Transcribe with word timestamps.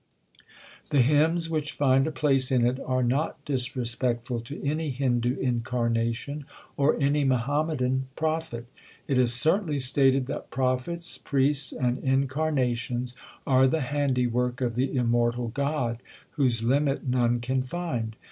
The 0.89 1.01
hymns 1.01 1.47
which 1.47 1.73
find 1.73 2.07
a 2.07 2.11
place 2.11 2.51
in 2.51 2.65
it 2.65 2.79
are 2.87 3.03
not 3.03 3.37
disrespectful 3.45 4.39
to 4.39 4.59
any 4.67 4.89
Hindu 4.89 5.37
incarnation 5.37 6.45
or 6.75 6.99
any 6.99 7.23
Muhammadan 7.23 8.07
prophet. 8.15 8.65
It 9.07 9.19
is 9.19 9.31
certainly 9.31 9.77
stated 9.77 10.25
that 10.25 10.49
prophets, 10.49 11.19
priests, 11.19 11.71
and 11.71 11.99
incarnations 11.99 13.15
are 13.45 13.67
the 13.67 13.81
handi 13.81 14.25
work 14.25 14.59
of 14.59 14.73
the 14.73 14.95
Immortal 14.95 15.49
God, 15.49 16.01
whose 16.31 16.63
limit 16.63 17.07
none 17.07 17.39
can 17.39 17.61
find. 17.61 18.15